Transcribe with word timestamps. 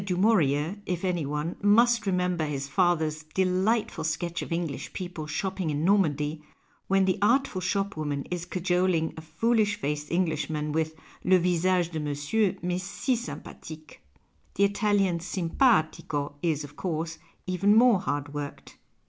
du 0.03 0.17
Muurier, 0.17 0.81
if 0.87 1.05
any 1.05 1.27
one, 1.27 1.55
must 1.61 2.07
remember 2.07 2.43
his 2.43 2.67
father's 2.67 3.21
delightful 3.35 4.03
sketch 4.03 4.41
of 4.41 4.51
English 4.51 4.93
people 4.93 5.27
shopping 5.27 5.69
in 5.69 5.85
Normandy, 5.85 6.41
when 6.87 7.05
the 7.05 7.19
artful 7.21 7.61
shopwoman 7.61 8.25
is 8.31 8.45
cajoling 8.45 9.13
a 9.15 9.21
foolish 9.21 9.75
faced 9.75 10.09
Englishman 10.09 10.71
with" 10.71 10.95
le 11.23 11.37
visage 11.37 11.91
dc 11.91 12.01
monsieur 12.01 12.55
m'est 12.63 12.81
si 12.83 13.15
sympathique." 13.15 13.99
The 14.55 14.63
Italian 14.63 15.19
s'nnpaiico 15.19 16.33
is, 16.41 16.63
of 16.63 16.75
course, 16.75 17.19
even 17.45 17.75
more 17.75 17.99
hard 18.01 18.33
worked. 18.33 18.79